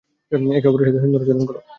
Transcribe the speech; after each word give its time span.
একে 0.51 0.67
অপরের 0.69 0.87
সাথে 0.87 1.01
সুন্দর 1.03 1.21
আচরণ 1.23 1.43
করো! 1.49 1.59